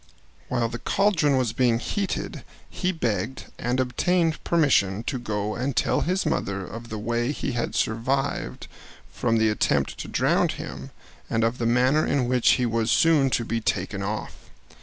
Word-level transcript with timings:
While 0.49 0.67
the 0.67 0.79
caldron 0.79 1.37
was 1.37 1.53
being 1.53 1.77
heated 1.77 2.43
he 2.67 2.91
begged 2.91 3.51
and 3.59 3.79
obtained 3.79 4.43
permission 4.43 5.03
to 5.03 5.19
go 5.19 5.53
and 5.53 5.75
tell 5.75 6.01
his 6.01 6.25
mother 6.25 6.65
of 6.65 6.89
the 6.89 6.97
way 6.97 7.31
he 7.31 7.51
had 7.51 7.75
survived 7.75 8.67
from 9.13 9.37
the 9.37 9.49
attempt 9.49 9.99
to 9.99 10.07
drown 10.07 10.47
him, 10.49 10.89
and 11.29 11.43
of 11.43 11.59
the 11.59 11.67
manner 11.67 12.03
in 12.03 12.27
which 12.27 12.53
he 12.53 12.65
was 12.65 12.89
soon 12.89 13.29
to 13.29 13.45
be 13.45 13.61
taken 13.61 14.01
off. 14.01 14.35